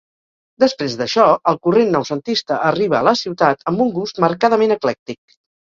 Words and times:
Després 0.61 0.95
d'això 1.01 1.25
el 1.51 1.59
corrent 1.67 1.93
noucentista 1.97 2.59
arriba 2.73 3.01
a 3.03 3.07
la 3.11 3.17
ciutat 3.23 3.65
amb 3.73 3.87
un 3.87 3.95
gust 4.01 4.27
marcadament 4.29 4.81
eclèctic. 4.81 5.41